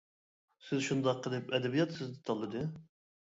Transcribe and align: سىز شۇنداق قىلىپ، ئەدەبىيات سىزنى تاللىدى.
سىز 0.69 0.79
شۇنداق 0.87 1.19
قىلىپ، 1.25 1.53
ئەدەبىيات 1.59 1.95
سىزنى 1.99 2.19
تاللىدى. 2.31 2.65